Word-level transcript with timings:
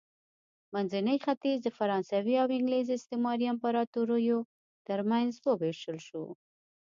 منځنی 0.73 1.17
ختیځ 1.25 1.57
د 1.63 1.69
فرانسوي 1.77 2.35
او 2.43 2.47
انګلیس 2.57 2.87
استعماري 2.93 3.45
امپراتوریو 3.53 4.39
ترمنځ 4.87 5.31
ووېشل 5.39 5.97
شو. 6.07 6.23